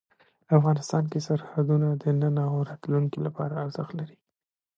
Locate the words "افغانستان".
0.57-1.03